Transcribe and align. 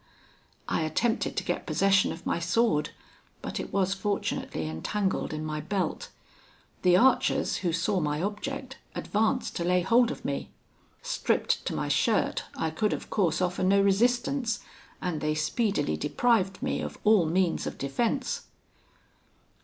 I 0.67 0.81
attempted 0.81 1.37
to 1.37 1.43
get 1.43 1.67
possession 1.67 2.11
of 2.11 2.25
my 2.25 2.39
sword; 2.39 2.89
but 3.43 3.59
it 3.59 3.71
was 3.71 3.93
fortunately 3.93 4.67
entangled 4.67 5.31
in 5.31 5.45
my 5.45 5.59
belt. 5.61 6.09
The 6.81 6.97
archers, 6.97 7.57
who 7.57 7.71
saw 7.71 7.99
my 7.99 8.19
object, 8.19 8.79
advanced 8.95 9.55
to 9.57 9.63
lay 9.63 9.81
hold 9.81 10.09
of 10.09 10.25
me. 10.25 10.49
Stript 11.03 11.63
to 11.67 11.75
my 11.75 11.87
shirt, 11.87 12.45
I 12.57 12.71
could, 12.71 12.93
of 12.93 13.11
course, 13.11 13.43
offer 13.43 13.61
no 13.61 13.79
resistance, 13.79 14.61
and 15.03 15.21
they 15.21 15.35
speedily 15.35 15.97
deprived 15.97 16.63
me 16.63 16.81
of 16.81 16.97
all 17.03 17.27
means 17.27 17.67
of 17.67 17.77
defence. 17.77 18.47